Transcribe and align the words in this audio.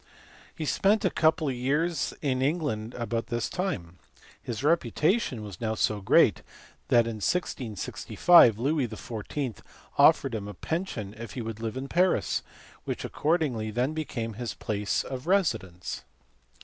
He 0.55 0.65
spent 0.65 1.05
a 1.05 1.11
couple 1.11 1.47
of 1.49 1.53
years 1.53 2.11
in 2.23 2.41
England 2.41 2.95
about 2.95 3.27
this 3.27 3.47
time. 3.51 3.99
His 4.41 4.63
reputation 4.63 5.43
was 5.43 5.61
now 5.61 5.75
so 5.75 6.01
great 6.01 6.41
that 6.87 7.05
in 7.05 7.17
1665 7.21 8.57
Louis 8.57 8.87
XIV. 8.87 9.59
offered 9.99 10.33
him 10.33 10.47
a 10.47 10.55
pension 10.55 11.13
if 11.19 11.33
he 11.33 11.43
would 11.43 11.59
live 11.59 11.77
in 11.77 11.87
Paris, 11.87 12.41
which 12.83 13.05
accordingly 13.05 13.69
then 13.69 13.93
became 13.93 14.33
his 14.33 14.55
place 14.55 15.03
of 15.03 15.27
residence. 15.27 16.03